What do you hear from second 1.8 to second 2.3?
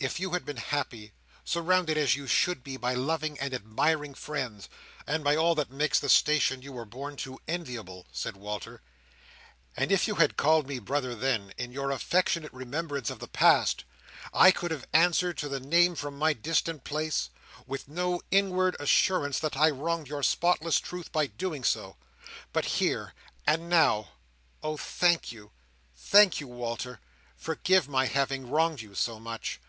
as you